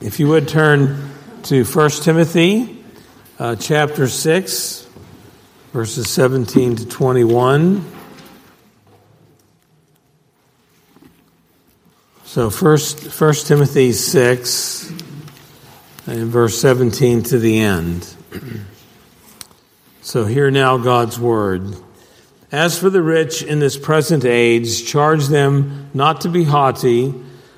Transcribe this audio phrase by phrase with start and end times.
[0.00, 1.10] If you would turn
[1.44, 2.84] to 1 Timothy
[3.36, 4.88] uh, chapter 6,
[5.72, 7.84] verses 17 to 21.
[12.24, 14.92] So, first, 1 Timothy 6,
[16.06, 18.14] and verse 17 to the end.
[20.00, 21.74] So, hear now God's word.
[22.52, 27.24] As for the rich in this present age, charge them not to be haughty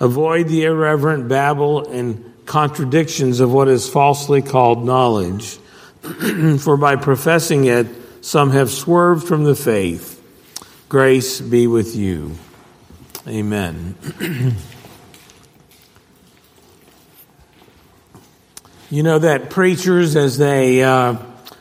[0.00, 5.58] Avoid the irreverent babble and contradictions of what is falsely called knowledge.
[6.60, 7.86] For by professing it,
[8.20, 10.14] some have swerved from the faith.
[10.88, 12.36] Grace be with you.
[13.26, 13.94] Amen.
[18.90, 21.16] you know that preachers, as they uh,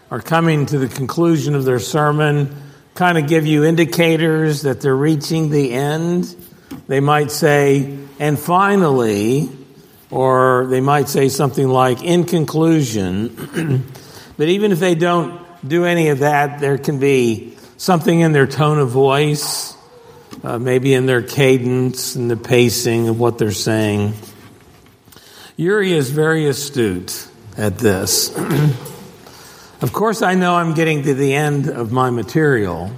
[0.10, 2.56] are coming to the conclusion of their sermon,
[2.96, 6.36] kind of give you indicators that they're reaching the end.
[6.88, 9.50] They might say, and finally,
[10.10, 13.84] or they might say something like, in conclusion,
[14.38, 18.48] but even if they don't do any of that, there can be something in their
[18.48, 19.76] tone of voice,
[20.44, 24.14] uh, maybe in their cadence and the pacing of what they're saying.
[25.58, 28.36] Uri is very astute at this.
[29.82, 32.92] of course, I know I'm getting to the end of my material,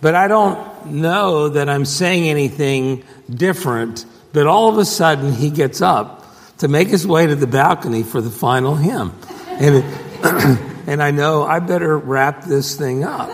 [0.00, 5.50] but I don't know that I'm saying anything different, but all of a sudden he
[5.50, 6.24] gets up
[6.58, 9.12] to make his way to the balcony for the final hymn.
[9.48, 9.84] And,
[10.88, 13.30] and I know I better wrap this thing up.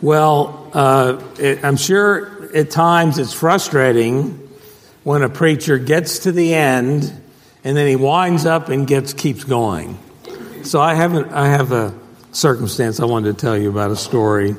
[0.00, 4.48] Well, uh, it, I'm sure at times it's frustrating
[5.04, 7.12] when a preacher gets to the end
[7.64, 9.98] and then he winds up and gets keeps going.
[10.64, 11.94] So I haven't I have a
[12.32, 14.56] circumstance I wanted to tell you about a story.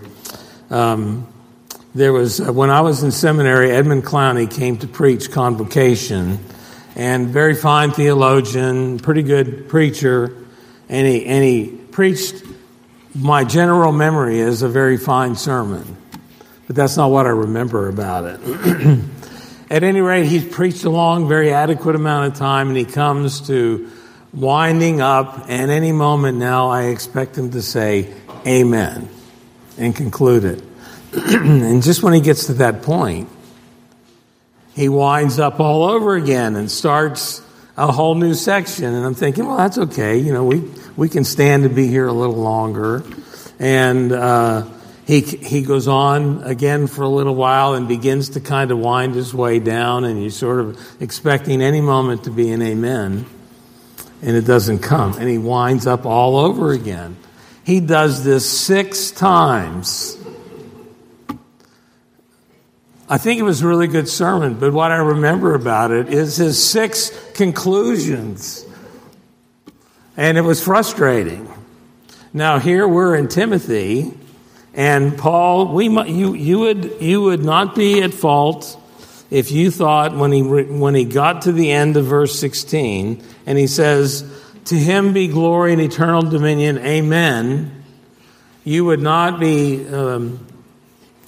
[0.69, 1.27] Um,
[1.95, 6.39] there was uh, when I was in seminary, Edmund Clowney came to preach convocation,
[6.95, 10.35] and very fine theologian, pretty good preacher,
[10.87, 12.43] and he and he preached.
[13.15, 15.97] My general memory is a very fine sermon,
[16.65, 18.99] but that's not what I remember about it.
[19.69, 23.41] At any rate, he's preached a long, very adequate amount of time, and he comes
[23.47, 23.89] to
[24.33, 28.13] winding up, and any moment now, I expect him to say,
[28.45, 29.09] Amen,
[29.77, 30.63] and conclude it.
[31.13, 33.29] and just when he gets to that point,
[34.75, 37.41] he winds up all over again and starts
[37.77, 38.93] a whole new section.
[38.93, 40.17] And I'm thinking, well, that's okay.
[40.17, 40.63] You know, we,
[40.95, 43.03] we can stand to be here a little longer.
[43.59, 44.65] And uh,
[45.05, 49.15] he, he goes on again for a little while and begins to kind of wind
[49.15, 50.03] his way down.
[50.05, 53.25] And you're sort of expecting any moment to be an amen.
[54.23, 55.17] And it doesn't come.
[55.17, 57.17] And he winds up all over again.
[57.65, 60.17] He does this six times.
[63.09, 66.37] I think it was a really good sermon, but what I remember about it is
[66.37, 68.65] his six conclusions.
[70.15, 71.51] And it was frustrating.
[72.31, 74.13] Now, here we're in Timothy,
[74.73, 78.79] and Paul, we, you, you, would, you would not be at fault
[79.33, 83.57] if you thought when he, when he got to the end of verse 16, and
[83.57, 84.23] he says,
[84.65, 87.83] To him be glory and eternal dominion, amen,
[88.63, 90.45] you would not be um,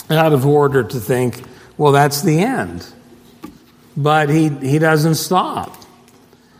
[0.08, 1.42] out of order to think,
[1.80, 2.88] well, that's the end.
[3.98, 5.76] But he, he doesn't stop.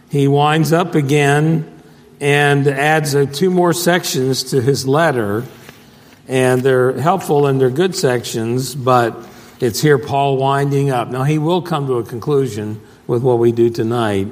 [0.10, 1.72] He winds up again
[2.20, 5.46] and adds uh, two more sections to his letter.
[6.28, 9.16] And they're helpful and they're good sections, but
[9.60, 11.10] it's here Paul winding up.
[11.10, 14.28] Now, he will come to a conclusion with what we do tonight.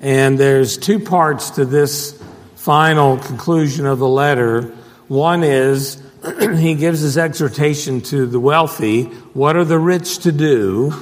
[0.00, 2.20] And there's two parts to this
[2.56, 4.62] final conclusion of the letter.
[5.06, 6.02] One is
[6.56, 9.04] he gives his exhortation to the wealthy.
[9.34, 10.92] What are the rich to do?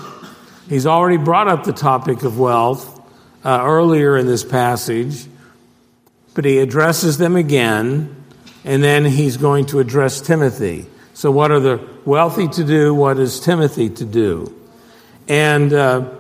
[0.69, 3.01] He's already brought up the topic of wealth
[3.45, 5.27] uh, earlier in this passage,
[6.35, 8.25] but he addresses them again,
[8.65, 10.87] and then he's going to address Timothy.
[11.15, 12.95] So, what are the wealthy to do?
[12.95, 14.59] What is Timothy to do?
[15.29, 16.11] And uh,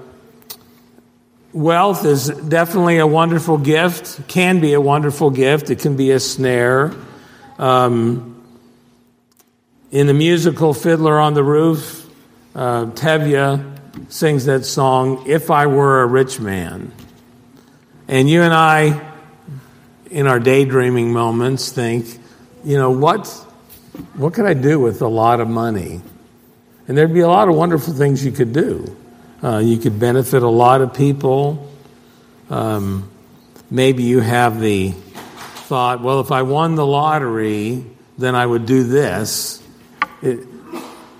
[1.52, 6.20] wealth is definitely a wonderful gift, can be a wonderful gift, it can be a
[6.20, 6.92] snare.
[7.58, 8.42] Um,
[9.90, 12.08] in the musical Fiddler on the Roof,
[12.54, 13.78] uh, Tevye
[14.08, 16.92] sings that song, If I Were a Rich Man.
[18.08, 19.12] And you and I,
[20.10, 22.18] in our daydreaming moments, think,
[22.64, 23.46] you know, what,
[24.14, 26.00] what could I do with a lot of money?
[26.88, 28.96] And there'd be a lot of wonderful things you could do.
[29.42, 31.70] Uh, you could benefit a lot of people.
[32.48, 33.10] Um,
[33.70, 37.84] maybe you have the thought, well, if I won the lottery,
[38.18, 39.62] then I would do this.
[40.22, 40.46] It,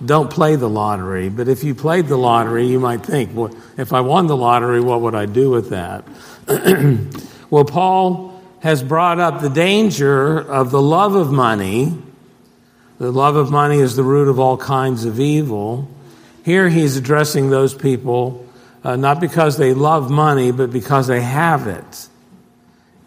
[0.04, 3.92] don't play the lottery, but if you played the lottery, you might think, well, if
[3.92, 6.04] I won the lottery, what would I do with that?
[7.50, 11.96] well, Paul has brought up the danger of the love of money
[13.02, 15.88] the love of money is the root of all kinds of evil.
[16.44, 18.46] Here he's addressing those people
[18.84, 22.08] uh, not because they love money, but because they have it.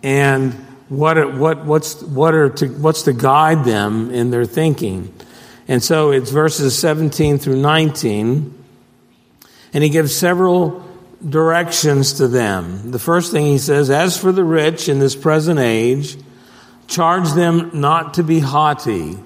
[0.04, 0.54] And
[0.90, 5.14] what, what, what's, what are to, what's to guide them in their thinking?
[5.66, 8.54] And so it's verses 17 through 19.
[9.74, 10.86] And he gives several
[11.28, 12.92] directions to them.
[12.92, 16.18] The first thing he says, As for the rich in this present age,
[16.88, 19.20] charge them not to be haughty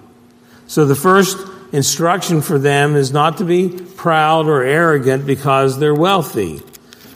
[0.70, 1.36] so the first
[1.72, 6.62] instruction for them is not to be proud or arrogant because they're wealthy.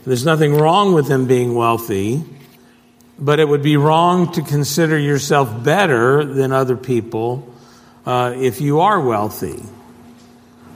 [0.05, 2.23] There's nothing wrong with them being wealthy,
[3.19, 7.47] but it would be wrong to consider yourself better than other people
[8.07, 9.61] uh, if you are wealthy.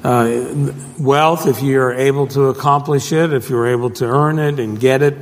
[0.04, 4.80] Uh, wealth, if you're able to accomplish it, if you're able to earn it and
[4.80, 5.18] get it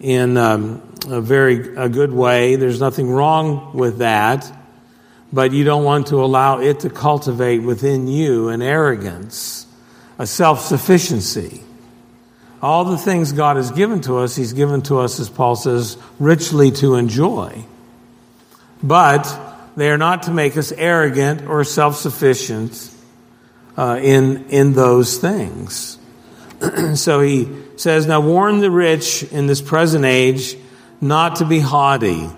[0.00, 4.50] in um, a very a good way, there's nothing wrong with that
[5.32, 9.66] but you don't want to allow it to cultivate within you an arrogance,
[10.18, 11.62] a self sufficiency.
[12.62, 15.98] All the things God has given to us, He's given to us, as Paul says,
[16.18, 17.64] richly to enjoy.
[18.82, 19.26] But
[19.76, 22.90] they are not to make us arrogant or self sufficient
[23.76, 25.98] uh, in, in those things.
[26.94, 30.56] so he says, Now warn the rich in this present age
[31.00, 32.28] not to be haughty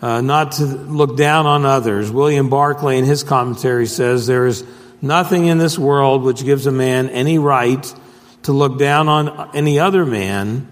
[0.00, 2.10] uh, not to look down on others.
[2.10, 4.64] William Barclay, in his commentary, says there is
[5.02, 7.94] nothing in this world which gives a man any right
[8.44, 10.66] to look down on any other man,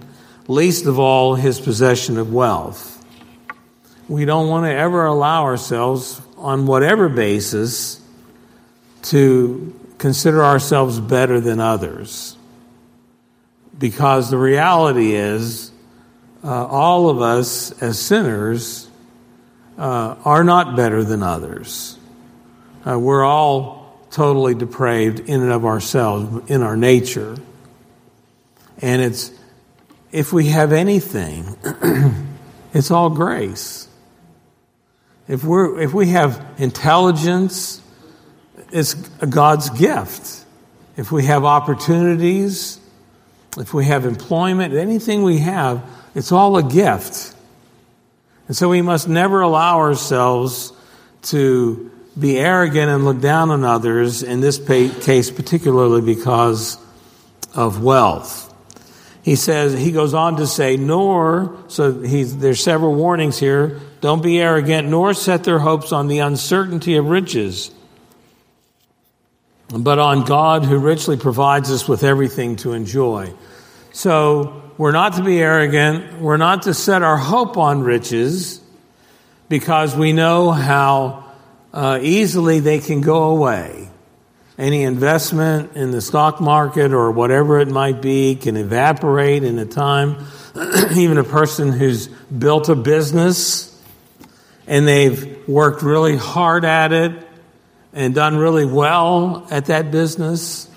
[0.49, 3.05] least of all his possession of wealth.
[4.09, 8.01] We don't want to ever allow ourselves, on whatever basis,
[9.03, 12.37] to consider ourselves better than others.
[13.77, 15.73] Because the reality is,
[16.45, 18.89] uh, all of us as sinners
[19.79, 21.99] uh, are not better than others.
[22.87, 27.37] Uh, we're all totally depraved in and of ourselves, in our nature.
[28.81, 29.31] And it's,
[30.13, 31.45] if we have anything,
[32.73, 33.89] it's all grace.
[35.29, 37.83] If, we're, if we have intelligence,
[38.73, 40.45] it's God's gift.
[40.97, 42.81] If we have opportunities,
[43.59, 45.85] if we have employment, anything we have,
[46.15, 47.35] it's all a gift.
[48.49, 50.73] And so we must never allow ourselves
[51.23, 56.79] to be arrogant and look down on others, in this case, particularly because
[57.55, 58.45] of wealth.
[59.23, 64.23] He says, he goes on to say, nor, so he's there's several warnings here, don't
[64.23, 67.73] be arrogant, nor set their hopes on the uncertainty of riches,
[69.69, 73.35] but on God who richly provides us with everything to enjoy.
[73.97, 76.21] So we're not to be arrogant.
[76.21, 78.61] We're not to set our hope on riches
[79.49, 81.25] because we know how
[81.73, 83.89] uh, easily they can go away.
[84.59, 89.65] Any investment in the stock market or whatever it might be can evaporate in a
[89.65, 90.27] time.
[90.95, 93.83] Even a person who's built a business
[94.67, 97.27] and they've worked really hard at it
[97.95, 100.69] and done really well at that business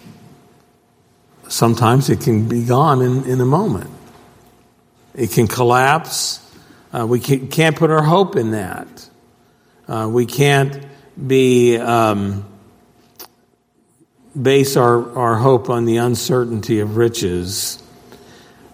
[1.50, 3.90] sometimes it can be gone in, in a moment.
[5.14, 6.40] It can collapse.
[6.94, 9.10] Uh, we can, not put our hope in that.
[9.88, 10.86] Uh, we can't
[11.28, 12.46] be um,
[14.40, 17.82] base our, our hope on the uncertainty of riches,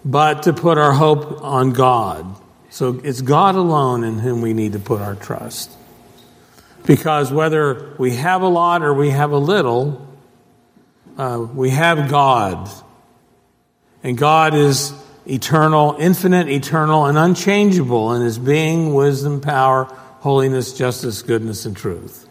[0.04, 2.26] but to put our hope on God.
[2.70, 5.72] So it's God alone in whom we need to put our trust.
[6.84, 10.05] Because whether we have a lot or we have a little,
[11.16, 12.70] uh, we have God.
[14.02, 14.92] And God is
[15.26, 19.84] eternal, infinite, eternal, and unchangeable in his being, wisdom, power,
[20.20, 22.28] holiness, justice, goodness, and truth.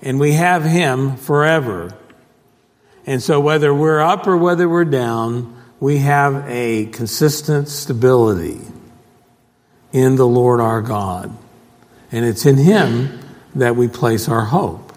[0.00, 1.96] And we have him forever.
[3.06, 8.60] And so whether we're up or whether we're down, we have a consistent stability
[9.92, 11.36] in the Lord our God.
[12.12, 13.20] And it's in him
[13.54, 14.92] that we place our hope.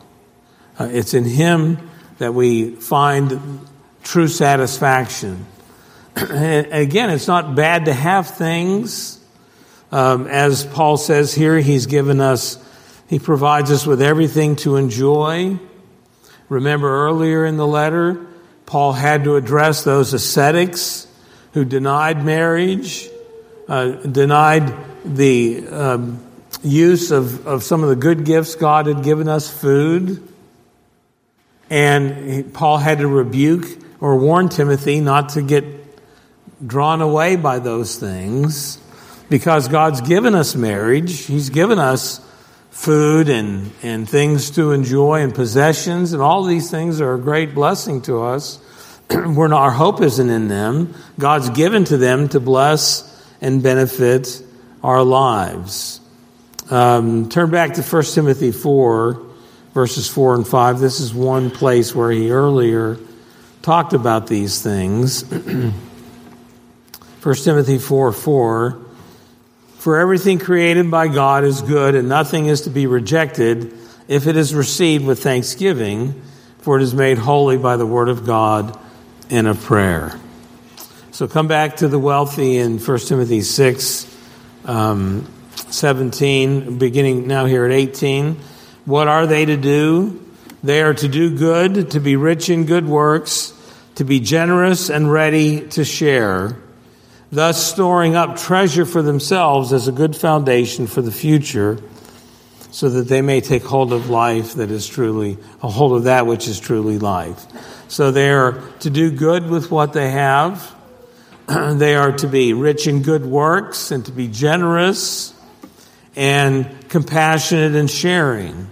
[0.80, 3.60] Uh, it's in him that we find
[4.04, 5.46] true satisfaction.
[6.16, 9.20] Again, it's not bad to have things.
[9.92, 12.58] Um, as Paul says here, he's given us,
[13.08, 15.60] he provides us with everything to enjoy.
[16.50, 18.28] Remember earlier in the letter,
[18.66, 21.08] Paul had to address those ascetics
[21.54, 23.10] who denied marriage,
[23.68, 24.74] uh, denied
[25.06, 26.26] the um,
[26.64, 30.28] use of, of some of the good gifts God had given us, food.
[31.70, 33.66] And Paul had to rebuke
[34.00, 35.66] or warn Timothy not to get
[36.66, 38.80] drawn away by those things
[39.30, 41.26] because God's given us marriage.
[41.26, 42.22] He's given us
[42.70, 47.56] food and, and things to enjoy and possessions, and all these things are a great
[47.56, 48.60] blessing to us.
[49.10, 50.94] We're not, our hope isn't in them.
[51.18, 54.42] God's given to them to bless and benefit
[54.84, 56.02] our lives.
[56.70, 59.22] Um, turn back to 1 Timothy 4,
[59.76, 60.80] verses 4 and 5.
[60.80, 62.98] This is one place where he earlier
[63.62, 65.24] talked about these things.
[67.22, 68.82] 1 Timothy 4 4.
[69.78, 73.74] For everything created by God is good, and nothing is to be rejected
[74.08, 76.22] if it is received with thanksgiving,
[76.60, 78.80] for it is made holy by the word of God
[79.30, 80.18] and of prayer.
[81.12, 84.18] So come back to the wealthy in 1 Timothy 6,
[84.64, 85.28] um,
[85.70, 88.38] 17, beginning now here at 18.
[88.86, 90.22] What are they to do?
[90.64, 93.54] They are to do good, to be rich in good works,
[93.96, 96.58] to be generous and ready to share,
[97.32, 101.80] thus storing up treasure for themselves as a good foundation for the future,
[102.72, 106.28] so that they may take hold of life that is truly, a hold of that
[106.28, 107.46] which is truly life.
[107.88, 110.76] So they are to do good with what they have.
[111.48, 115.34] they are to be rich in good works and to be generous
[116.16, 118.70] and compassionate and sharing.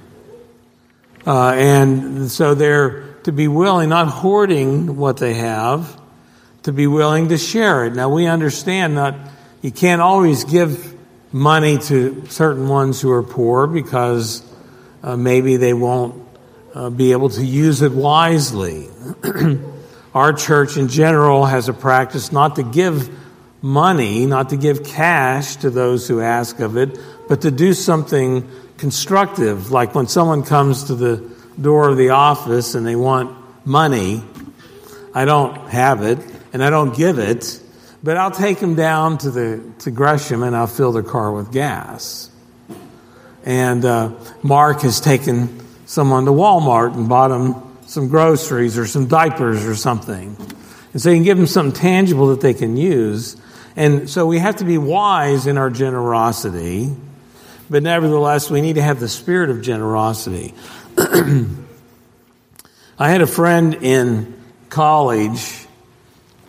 [1.26, 6.02] Uh, and so they're to be willing, not hoarding what they have,
[6.64, 7.94] to be willing to share it.
[7.94, 9.16] Now we understand that
[9.62, 10.94] you can't always give
[11.32, 14.44] money to certain ones who are poor because
[15.02, 16.22] uh, maybe they won't
[16.76, 18.90] uh, be able to use it wisely.
[20.14, 23.10] Our church in general has a practice not to give
[23.62, 28.48] money, not to give cash to those who ask of it, but to do something
[28.84, 31.24] constructive, like when someone comes to the
[31.62, 33.34] door of the office and they want
[33.66, 34.22] money,
[35.16, 36.20] I don't have it
[36.52, 37.62] and I don't give it,
[38.04, 41.54] but I'll take them down to the to Gresham and I'll fill their car with
[41.54, 42.30] gas.
[43.46, 44.12] And uh,
[44.42, 49.76] Mark has taken someone to Walmart and bought them some groceries or some diapers or
[49.76, 50.36] something.
[50.92, 53.38] And so you can give them something tangible that they can use.
[53.78, 56.94] And so we have to be wise in our generosity
[57.70, 60.54] but nevertheless, we need to have the spirit of generosity.
[60.98, 61.50] I
[63.10, 65.68] had a friend in college,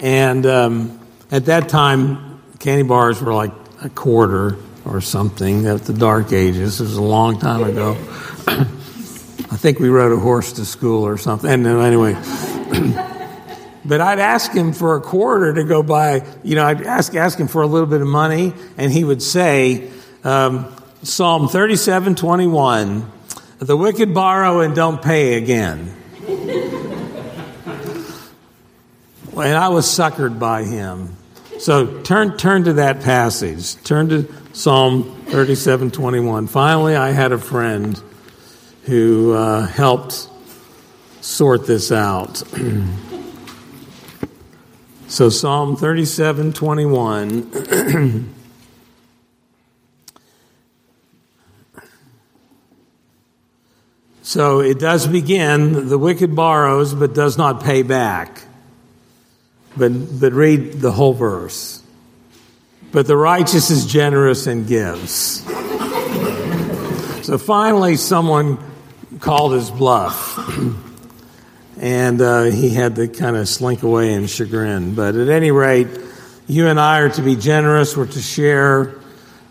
[0.01, 3.53] and um, at that time, candy bars were like
[3.83, 6.81] a quarter or something at the dark ages.
[6.81, 7.97] It was a long time ago.
[8.47, 11.51] I think we rode a horse to school or something.
[11.51, 12.15] And anyway,
[13.85, 17.39] but I'd ask him for a quarter to go buy, you know, I'd ask, ask
[17.39, 19.91] him for a little bit of money, and he would say,
[20.25, 23.13] um, Psalm 37 21.
[23.59, 25.95] The wicked borrow and don't pay again.
[29.37, 31.15] and I was suckered by him.
[31.59, 33.75] So turn, turn to that passage.
[33.85, 36.47] Turn to Psalm 37 21.
[36.47, 38.03] Finally, I had a friend
[38.85, 40.29] who uh, helped
[41.21, 42.37] sort this out.
[45.09, 48.31] so, Psalm 37 21.
[54.25, 58.41] So it does begin, the wicked borrows but does not pay back.
[59.77, 61.83] But, but read the whole verse.
[62.91, 65.45] But the righteous is generous and gives.
[67.23, 68.57] so finally, someone
[69.21, 70.39] called his bluff.
[71.79, 74.95] and uh, he had to kind of slink away in chagrin.
[74.95, 75.89] But at any rate,
[76.47, 78.95] you and I are to be generous, we're to share.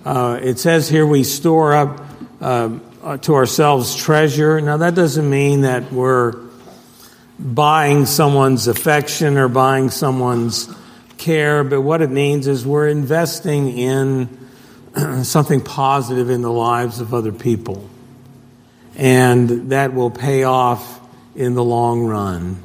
[0.04, 2.04] Uh, it says here we store up.
[2.42, 4.62] Uh, uh, to ourselves treasure.
[4.62, 6.36] Now, that doesn't mean that we're
[7.38, 10.74] buying someone's affection or buying someone's
[11.18, 14.48] care, but what it means is we're investing in
[15.24, 17.90] something positive in the lives of other people.
[18.96, 21.02] And that will pay off
[21.36, 22.62] in the long run.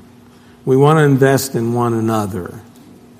[0.64, 2.60] We want to invest in one another,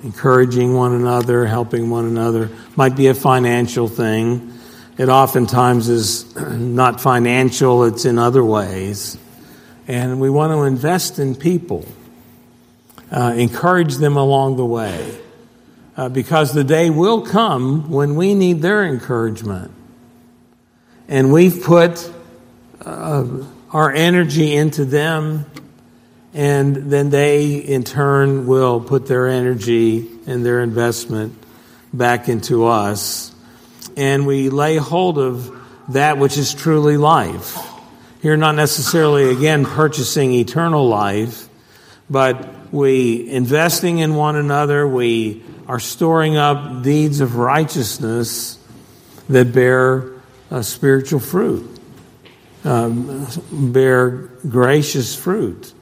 [0.03, 2.49] encouraging one another, helping one another.
[2.77, 4.58] Might be a financial thing
[4.99, 9.17] it oftentimes is not financial, it's in other ways.
[9.87, 11.85] And we want to invest in people.
[13.11, 15.17] uh, encourage them along the way.
[15.97, 19.71] Uh, because the day will come when we need their encouragement.
[21.07, 22.09] And we've put
[22.85, 23.25] uh,
[23.71, 25.45] our energy into them,
[26.33, 31.35] and then they, in turn, will put their energy and their investment
[31.91, 33.33] back into us.
[33.97, 35.55] And we lay hold of
[35.89, 37.57] that which is truly life.
[38.21, 41.47] Here, not necessarily, again, purchasing eternal life,
[42.09, 48.57] but we investing in one another, we are storing up deeds of righteousness
[49.29, 50.11] that bear
[50.51, 51.79] uh, spiritual fruit,
[52.63, 54.09] um, bear
[54.49, 55.73] gracious fruit.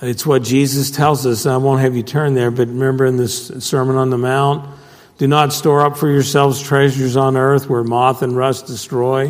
[0.00, 1.44] It's what Jesus tells us.
[1.44, 4.79] I won't have you turn there, but remember in this Sermon on the Mount,
[5.20, 9.28] do not store up for yourselves treasures on earth where moth and rust destroy,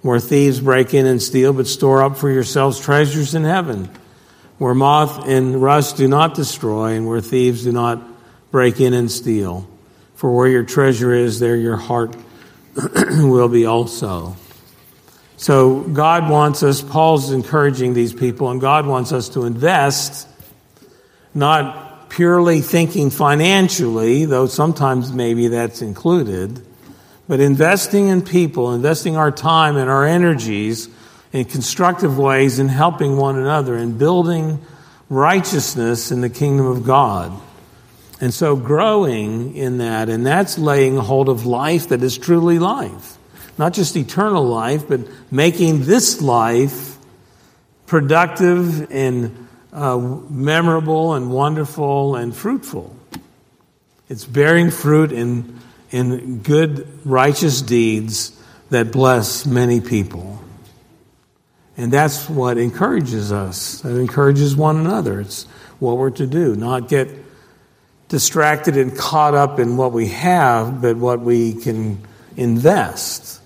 [0.00, 3.90] where thieves break in and steal, but store up for yourselves treasures in heaven
[4.58, 8.00] where moth and rust do not destroy, and where thieves do not
[8.52, 9.68] break in and steal.
[10.14, 12.14] For where your treasure is, there your heart
[12.76, 14.36] will be also.
[15.36, 20.28] So God wants us, Paul's encouraging these people, and God wants us to invest,
[21.34, 26.64] not purely thinking financially, though sometimes maybe that's included,
[27.26, 30.88] but investing in people, investing our time and our energies
[31.32, 34.64] in constructive ways in helping one another and building
[35.08, 37.32] righteousness in the kingdom of God.
[38.20, 43.18] And so growing in that, and that's laying hold of life that is truly life.
[43.58, 45.00] Not just eternal life, but
[45.32, 46.96] making this life
[47.86, 49.43] productive and
[49.74, 52.94] uh, memorable and wonderful and fruitful.
[54.08, 55.58] It's bearing fruit in,
[55.90, 58.40] in good, righteous deeds
[58.70, 60.40] that bless many people.
[61.76, 63.84] And that's what encourages us.
[63.84, 65.20] It encourages one another.
[65.20, 65.44] It's
[65.80, 67.08] what we're to do, not get
[68.08, 71.98] distracted and caught up in what we have, but what we can
[72.36, 73.40] invest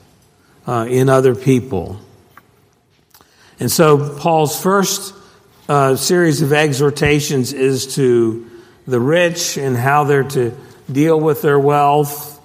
[0.67, 1.99] uh, in other people.
[3.59, 5.15] And so, Paul's first
[5.69, 8.51] uh, series of exhortations is to
[8.87, 10.57] the rich and how they're to
[10.91, 12.41] deal with their wealth.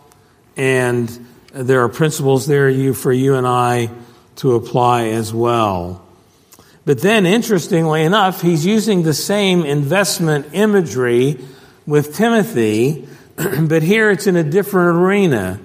[0.58, 1.10] And
[1.54, 3.90] there are principles there you, for you and I
[4.38, 6.06] to apply as well.
[6.86, 11.40] But then, interestingly enough, he's using the same investment imagery
[11.88, 13.08] with Timothy,
[13.38, 15.60] but here it's in a different arena.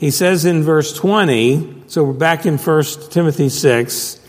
[0.00, 4.20] He says in verse 20, so we're back in 1 Timothy 6,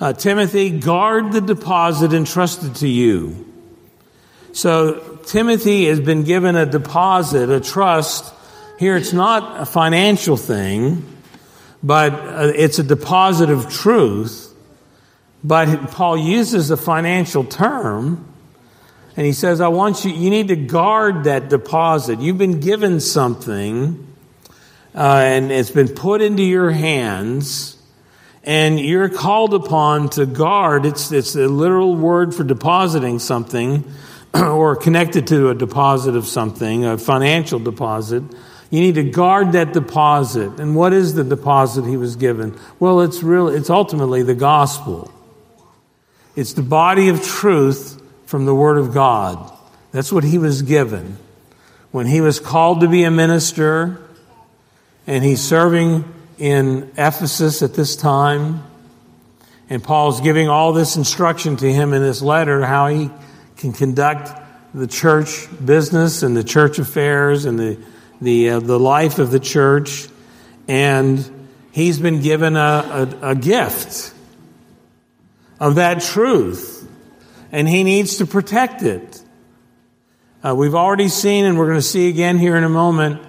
[0.00, 3.46] uh, Timothy, guard the deposit entrusted to you.
[4.52, 8.34] So Timothy has been given a deposit, a trust.
[8.78, 11.06] Here it's not a financial thing
[11.82, 14.48] but uh, it's a deposit of truth.
[15.42, 18.26] But Paul uses a financial term,
[19.16, 22.20] and he says, I want you, you need to guard that deposit.
[22.20, 24.06] You've been given something,
[24.94, 27.79] uh, and it's been put into your hands,
[28.44, 30.86] and you're called upon to guard.
[30.86, 33.84] It's, it's a literal word for depositing something,
[34.34, 38.22] or connected to a deposit of something, a financial deposit.
[38.70, 40.60] You need to guard that deposit.
[40.60, 42.58] And what is the deposit he was given?
[42.78, 45.10] Well, it's really, it's ultimately the gospel.
[46.36, 49.52] It's the body of truth from the Word of God.
[49.90, 51.18] That's what he was given.
[51.90, 54.00] When he was called to be a minister,
[55.06, 56.04] and he's serving
[56.40, 58.64] in Ephesus at this time,
[59.68, 63.10] and Paul's giving all this instruction to him in this letter how he
[63.56, 64.30] can conduct
[64.74, 67.78] the church business and the church affairs and the
[68.20, 70.08] the, uh, the life of the church,
[70.68, 72.60] and he's been given a,
[73.22, 74.12] a, a gift
[75.58, 76.88] of that truth,
[77.50, 79.22] and he needs to protect it.
[80.42, 83.22] Uh, we've already seen, and we're going to see again here in a moment,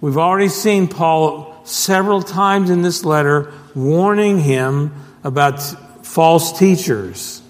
[0.00, 5.60] we've already seen Paul several times in this letter warning him about
[6.04, 7.40] false teachers,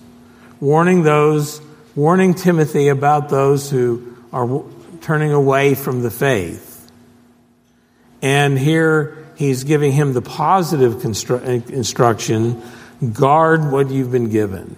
[0.61, 1.61] warning those,
[1.97, 4.63] warning Timothy about those who are
[5.01, 6.91] turning away from the faith.
[8.21, 12.63] And here he's giving him the positive constru- instruction
[13.15, 14.77] guard what you've been given.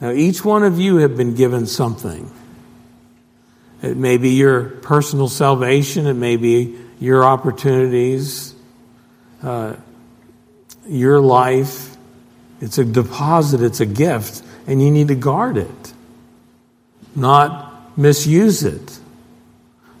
[0.00, 2.30] Now, each one of you have been given something.
[3.80, 8.55] It may be your personal salvation, it may be your opportunities,
[9.42, 9.76] uh,
[10.86, 11.96] your life.
[12.60, 15.92] It's a deposit, it's a gift, and you need to guard it,
[17.14, 18.98] not misuse it,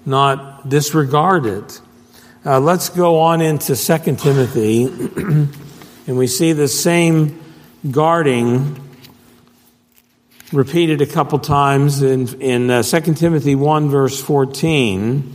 [0.06, 1.80] not disregard it.
[2.44, 4.84] Uh, let's go on into 2 Timothy,
[6.06, 7.40] and we see the same
[7.90, 8.82] guarding
[10.52, 15.32] repeated a couple times in, in uh, 2 Timothy 1, verse 14.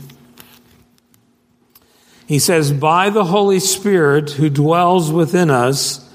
[2.31, 6.09] He says, By the Holy Spirit who dwells within us,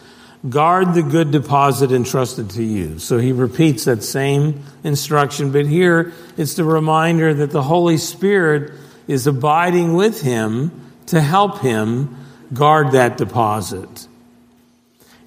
[0.49, 2.99] guard the good deposit entrusted to you.
[2.99, 8.73] So he repeats that same instruction, but here it's the reminder that the Holy Spirit
[9.07, 12.17] is abiding with him to help him
[12.51, 14.09] guard that deposit.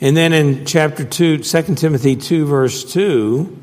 [0.02, 3.60] And then in chapter 2, 2 Timothy 2, verse 2,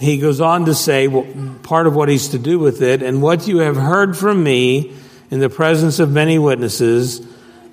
[0.00, 3.22] he goes on to say well, part of what he's to do with it, and
[3.22, 4.96] what you have heard from me
[5.30, 7.26] in the presence of many witnesses,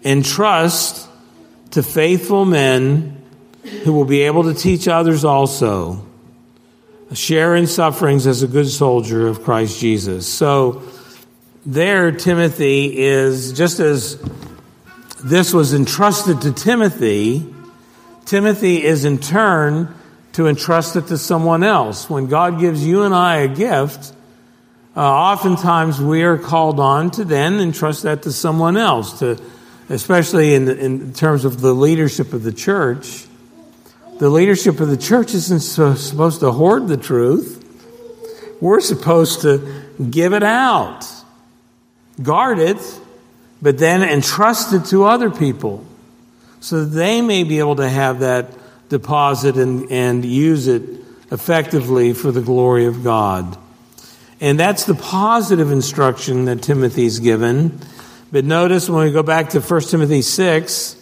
[0.03, 1.07] entrust
[1.71, 3.21] to faithful men
[3.83, 6.05] who will be able to teach others also.
[7.13, 10.27] Share in sufferings as a good soldier of Christ Jesus.
[10.27, 10.81] So,
[11.65, 14.21] there, Timothy is just as
[15.23, 17.51] this was entrusted to Timothy,
[18.25, 19.93] Timothy is in turn
[20.33, 22.09] to entrust it to someone else.
[22.09, 24.13] When God gives you and I a gift,
[24.95, 29.41] uh, oftentimes we are called on to then entrust that to someone else, to,
[29.89, 33.25] especially in, in terms of the leadership of the church.
[34.19, 37.62] The leadership of the church isn't so, supposed to hoard the truth.
[38.62, 41.05] We're supposed to give it out,
[42.21, 42.77] guard it,
[43.62, 45.86] but then entrust it to other people
[46.62, 48.51] so that they may be able to have that
[48.88, 50.84] deposit and, and use it
[51.31, 53.58] effectively for the glory of God.
[54.41, 57.79] And that's the positive instruction that Timothy's given.
[58.31, 61.01] But notice when we go back to 1 Timothy 6,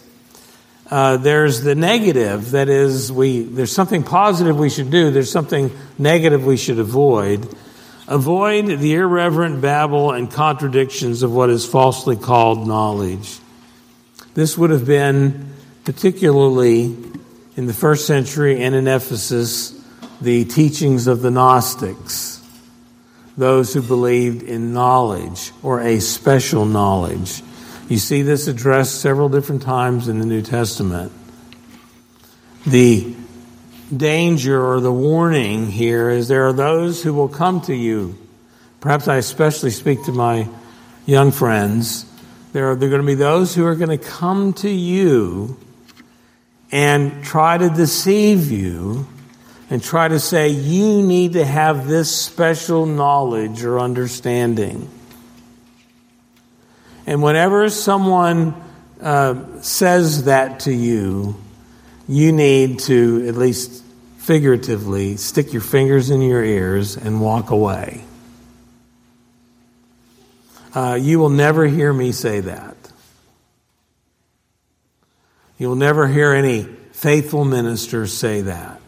[0.90, 2.52] uh, there's the negative.
[2.52, 7.48] That is, we, there's something positive we should do, there's something negative we should avoid.
[8.06, 13.38] Avoid the irreverent babble and contradictions of what is falsely called knowledge.
[14.34, 16.96] This would have been particularly
[17.56, 19.80] in the first century and in Ephesus
[20.20, 22.33] the teachings of the Gnostics,
[23.36, 27.42] those who believed in knowledge or a special knowledge.
[27.88, 31.12] You see this addressed several different times in the New Testament.
[32.66, 33.14] The
[33.94, 38.16] danger or the warning here is there are those who will come to you.
[38.80, 40.48] Perhaps I especially speak to my
[41.04, 42.06] young friends.
[42.52, 45.58] There are, there are going to be those who are going to come to you
[46.70, 49.06] and try to deceive you
[49.70, 54.90] and try to say you need to have this special knowledge or understanding.
[57.06, 58.54] And whenever someone
[59.00, 61.36] uh, says that to you,
[62.08, 63.82] you need to, at least
[64.18, 68.04] figuratively, stick your fingers in your ears and walk away.
[70.74, 72.76] Uh, you will never hear me say that.
[75.56, 78.80] You'll never hear any faithful minister say that.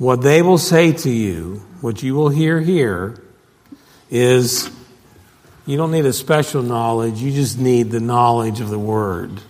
[0.00, 3.22] What they will say to you, what you will hear here,
[4.08, 4.70] is
[5.66, 9.42] you don't need a special knowledge, you just need the knowledge of the Word.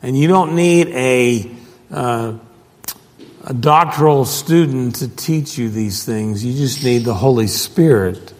[0.00, 1.50] And you don't need a,
[1.90, 2.34] uh,
[3.42, 6.44] a doctoral student to teach you these things.
[6.44, 8.32] You just need the Holy Spirit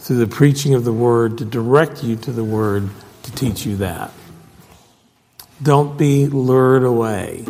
[0.00, 2.90] through the preaching of the Word to direct you to the Word
[3.22, 4.10] to teach you that.
[5.62, 7.46] Don't be lured away.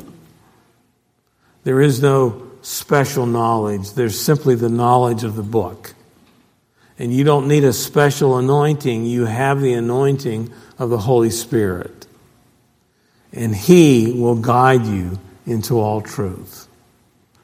[1.69, 5.93] There is no special knowledge, there's simply the knowledge of the book.
[6.99, 12.07] And you don't need a special anointing, you have the anointing of the Holy Spirit
[13.35, 16.67] and He will guide you into all truth.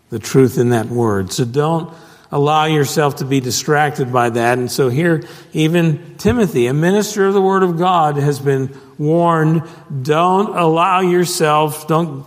[0.09, 1.31] The truth in that word.
[1.31, 1.93] So don't
[2.33, 4.57] allow yourself to be distracted by that.
[4.57, 9.65] And so here, even Timothy, a minister of the Word of God, has been warned
[10.03, 12.25] don't allow yourself, don't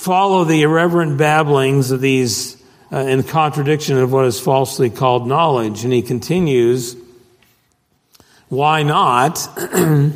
[0.00, 2.56] follow the irreverent babblings of these
[2.90, 5.84] uh, in contradiction of what is falsely called knowledge.
[5.84, 6.96] And he continues,
[8.48, 9.46] why not?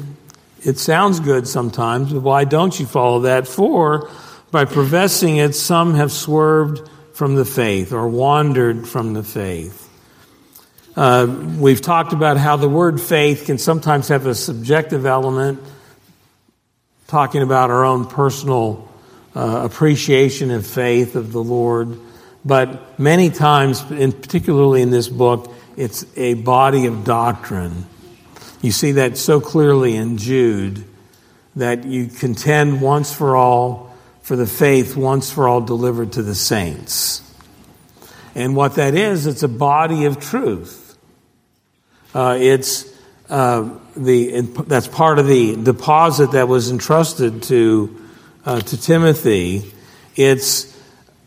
[0.67, 3.47] It sounds good sometimes, but why don't you follow that?
[3.47, 4.09] For
[4.51, 9.87] by professing it, some have swerved from the faith or wandered from the faith.
[10.97, 11.27] Uh,
[11.59, 15.61] we've talked about how the word faith can sometimes have a subjective element,
[17.09, 18.89] talking about our own personal
[19.35, 21.99] uh, appreciation of faith of the Lord.
[22.45, 27.87] But many times, and particularly in this book, it's a body of doctrine
[28.65, 30.85] you see that so clearly in Jude
[31.55, 36.35] that you contend once for all for the faith once for all delivered to the
[36.35, 37.21] saints.
[38.35, 40.97] And what that is, it's a body of truth.
[42.15, 42.91] Uh, it's
[43.29, 48.04] uh, the that's part of the deposit that was entrusted to
[48.45, 49.73] uh, to Timothy,
[50.17, 50.77] It's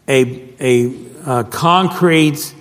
[0.07, 2.53] a, a, a concrete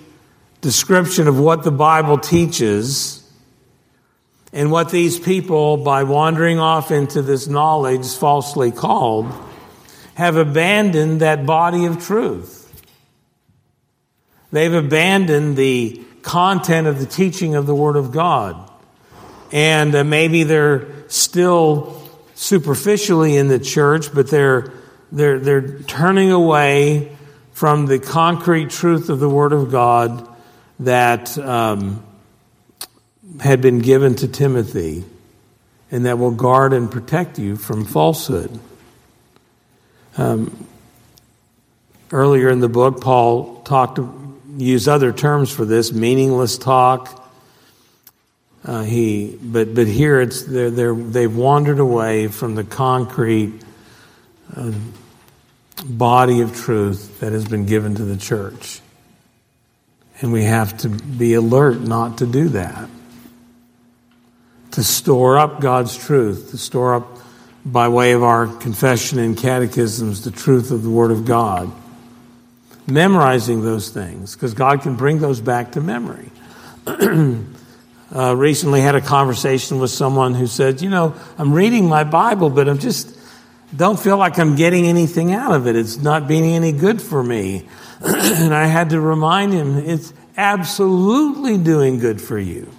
[0.61, 3.23] description of what the Bible teaches
[4.53, 9.33] and what these people, by wandering off into this knowledge falsely called,
[10.15, 12.63] have abandoned that body of truth.
[14.51, 18.71] They've abandoned the content of the teaching of the Word of God.
[19.53, 22.06] And uh, maybe they're still
[22.37, 24.71] superficially in the church, but they're,
[25.11, 27.17] they're, they're turning away
[27.53, 30.29] from the concrete truth of the Word of God
[30.81, 32.05] that um,
[33.41, 35.05] had been given to Timothy
[35.91, 38.61] and that will guard and protect you from falsehood.
[40.19, 40.67] Um,
[42.13, 43.99] earlier in the book, Paul talked,
[44.59, 47.26] used other terms for this meaningless talk.
[48.67, 53.63] Uh, he, but, but here it's they're, they're, they've wandered away from the concrete
[54.57, 54.73] uh,
[55.85, 58.81] body of truth that has been given to the church.
[60.21, 62.89] And we have to be alert not to do that.
[64.73, 67.19] To store up God's truth, to store up
[67.65, 71.71] by way of our confession and catechisms the truth of the Word of God.
[72.89, 76.31] Memorizing those things, because God can bring those back to memory.
[78.15, 82.51] uh, recently had a conversation with someone who said, You know, I'm reading my Bible,
[82.51, 83.17] but I'm just
[83.75, 85.77] don't feel like I'm getting anything out of it.
[85.77, 87.67] It's not being any good for me.
[88.01, 92.71] and I had to remind him it's absolutely doing good for you.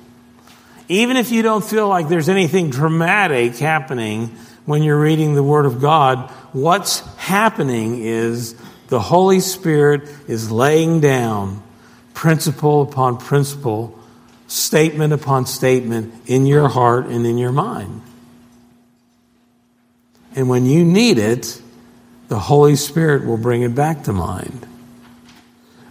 [0.88, 4.28] Even if you don't feel like there's anything dramatic happening
[4.66, 8.56] when you're reading the Word of God, what's happening is
[8.88, 11.62] the Holy Spirit is laying down
[12.14, 13.97] principle upon principle,
[14.48, 18.02] statement upon statement in your heart and in your mind.
[20.36, 21.62] And when you need it,
[22.28, 24.66] the Holy Spirit will bring it back to mind.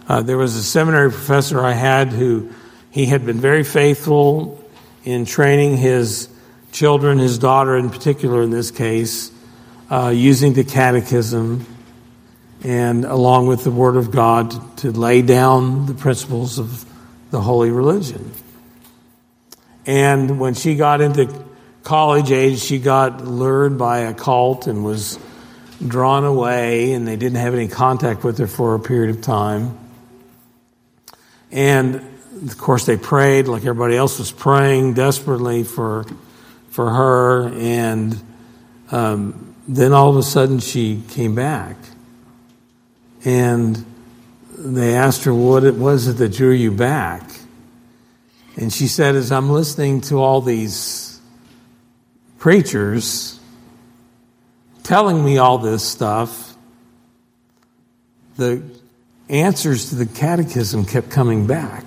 [0.07, 2.49] Uh, there was a seminary professor I had who
[2.91, 4.63] he had been very faithful
[5.03, 6.29] in training his
[6.71, 9.31] children, his daughter in particular in this case,
[9.91, 11.65] uh, using the catechism
[12.63, 16.85] and along with the Word of God to lay down the principles of
[17.31, 18.31] the holy religion.
[19.87, 21.33] And when she got into
[21.83, 25.17] college age, she got lured by a cult and was
[25.85, 29.77] drawn away, and they didn't have any contact with her for a period of time.
[31.51, 31.95] And
[32.43, 36.05] of course, they prayed like everybody else was praying desperately for
[36.69, 38.21] for her, and
[38.91, 41.75] um, then all of a sudden she came back,
[43.25, 43.83] and
[44.57, 47.31] they asked her what it was it that drew you back,
[48.57, 51.07] and she said, "As I'm listening to all these."
[52.39, 53.39] preachers
[54.83, 56.55] telling me all this stuff,
[58.37, 58.63] the
[59.29, 61.83] answers to the catechism kept coming back.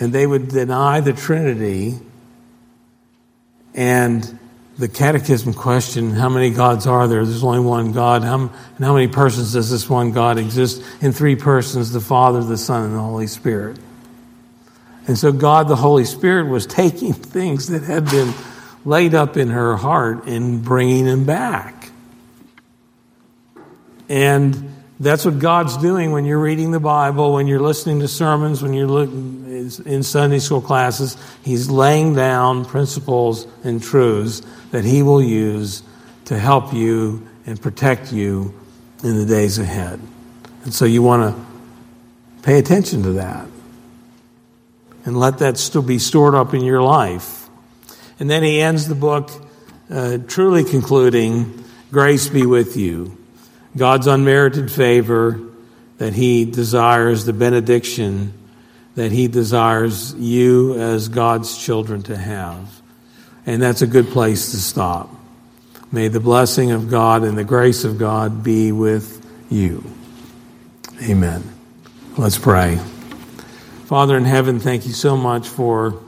[0.00, 1.98] And they would deny the Trinity
[3.74, 4.38] and
[4.76, 7.24] the catechism question how many gods are there?
[7.24, 8.22] There's only one God.
[8.22, 10.82] How, and how many persons does this one God exist?
[11.00, 13.78] In three persons the Father, the Son, and the Holy Spirit.
[15.06, 18.32] And so God, the Holy Spirit, was taking things that had been
[18.84, 21.90] laid up in her heart and bringing them back.
[24.08, 28.62] And that's what God's doing when you're reading the Bible, when you're listening to sermons,
[28.62, 29.42] when you're looking
[29.84, 31.16] in Sunday school classes.
[31.42, 35.82] He's laying down principles and truths that He will use
[36.26, 38.54] to help you and protect you
[39.02, 40.00] in the days ahead.
[40.64, 43.48] And so you want to pay attention to that
[45.04, 47.48] and let that still be stored up in your life.
[48.20, 49.30] And then he ends the book
[49.90, 53.18] uh, truly concluding, Grace be with you.
[53.76, 55.40] God's unmerited favor
[55.98, 58.32] that he desires, the benediction
[58.94, 62.82] that he desires you as God's children to have.
[63.46, 65.10] And that's a good place to stop.
[65.90, 69.84] May the blessing of God and the grace of God be with you.
[71.02, 71.42] Amen.
[72.16, 72.78] Let's pray.
[73.92, 76.02] Father in heaven, thank you so much for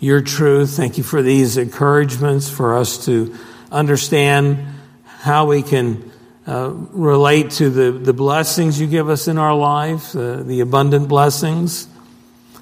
[0.00, 0.70] your truth.
[0.70, 3.36] Thank you for these encouragements for us to
[3.70, 4.66] understand
[5.04, 6.10] how we can
[6.46, 11.08] uh, relate to the, the blessings you give us in our life, uh, the abundant
[11.08, 11.86] blessings.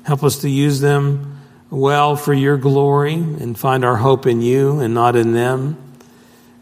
[0.03, 4.81] Help us to use them well for your glory and find our hope in you
[4.81, 5.77] and not in them.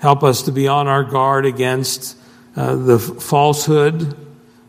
[0.00, 2.14] Help us to be on our guard against
[2.56, 4.25] uh, the falsehood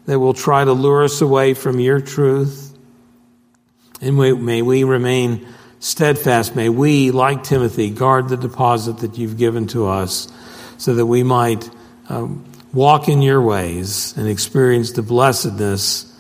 [0.08, 2.76] that will try to lure us away from your truth.
[4.02, 5.48] And may, may we remain
[5.80, 6.56] steadfast.
[6.56, 10.32] May we, like Timothy, guard the deposit that you've given to us
[10.78, 11.70] so that we might
[12.10, 12.44] um,
[12.74, 16.12] walk in your ways and experience the blessedness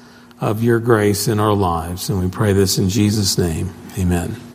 [0.41, 2.09] of your grace in our lives.
[2.09, 3.73] And we pray this in Jesus' name.
[3.97, 4.37] Amen.